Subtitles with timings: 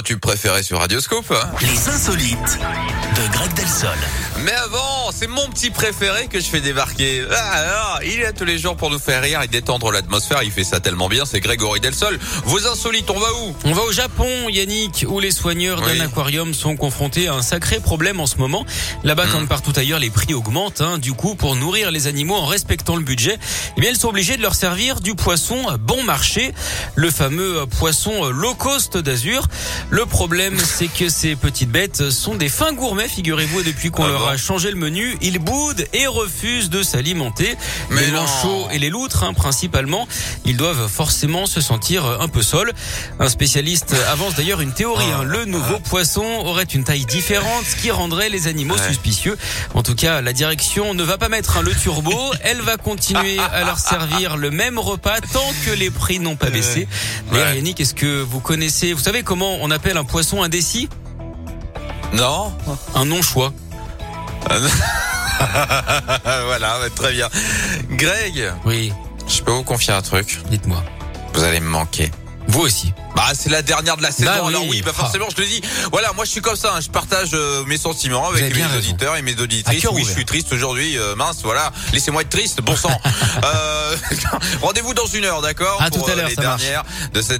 [0.00, 1.34] vos tubes préférés sur Radioscope.
[1.60, 3.90] Les insolites de Greg Delsol.
[4.44, 7.24] Mais avant, c'est mon petit préféré que je fais débarquer.
[7.30, 10.42] Ah, alors, il est là tous les jours pour nous faire rire et détendre l'atmosphère.
[10.42, 12.18] Il fait ça tellement bien, c'est Grégory Delsol.
[12.44, 13.54] Vos insolites, on va où?
[13.64, 15.98] On va au Japon, Yannick, où les soigneurs Oui.
[15.98, 18.64] d'un aquarium sont confrontés à un sacré problème en ce moment.
[19.04, 19.32] Là-bas, Hmm.
[19.32, 20.80] comme partout ailleurs, les prix augmentent.
[20.80, 20.98] hein.
[20.98, 23.38] Du coup, pour nourrir les animaux en respectant le budget,
[23.76, 26.52] eh bien, ils sont obligés de leur servir du poisson bon marché,
[26.94, 29.46] le fameux poisson low cost d'Azur.
[29.90, 33.08] Le problème, c'est que ces petites bêtes sont des fins gourmets,
[33.40, 36.82] figurez-vous, depuis qu'on Ah leur bon a changé le menu, ils boudent et refusent de
[36.82, 37.56] s'alimenter.
[37.90, 38.22] Mais les non.
[38.22, 40.06] manchots et les loutres, hein, principalement,
[40.44, 42.72] ils doivent forcément se sentir un peu seuls.
[43.18, 45.04] Un spécialiste avance d'ailleurs une théorie.
[45.12, 45.22] hein.
[45.24, 48.88] Le nouveau poisson aurait une taille différente, ce qui rendrait les animaux Ouais.
[48.88, 49.36] suspicieux.
[49.74, 52.12] En tout cas, la direction ne va pas mettre hein, le turbo.
[52.42, 56.50] Elle va continuer à leur servir le même repas tant que les prix n'ont pas
[56.50, 56.86] baissé.
[57.32, 57.56] D'ailleurs, Ouais.
[57.56, 60.88] Yannick, est-ce que vous connaissez, vous savez comment on appelle un poisson indécis?
[62.12, 62.52] Non
[62.94, 63.52] Un non-choix.
[66.44, 67.28] Voilà, très bien.
[67.90, 68.92] Greg, Oui,
[69.28, 70.38] je peux vous confier un truc.
[70.50, 70.82] dites-moi.
[71.34, 72.10] Vous allez me manquer.
[72.48, 72.92] Vous aussi.
[73.14, 74.30] Bah c'est la dernière de la saison.
[74.30, 74.48] Bah oui.
[74.48, 75.00] Alors oui, bah Ah.
[75.02, 75.60] forcément, je te le dis.
[75.92, 76.74] Voilà, moi je suis comme ça.
[76.74, 76.80] hein.
[76.80, 78.78] Je partage euh, mes sentiments avec mes raison.
[78.78, 79.84] auditeurs et mes auditrices.
[79.92, 80.98] Oui, je suis triste aujourd'hui.
[80.98, 81.70] euh, mince, voilà.
[81.92, 82.60] Laissez-moi être triste.
[82.60, 82.90] Bon sang.
[83.44, 83.96] Euh,
[84.62, 86.62] Rendez-vous dans une heure, d'accord À Pour, tout à l'heure, les ça marche.
[86.62, 87.38] dernières de cette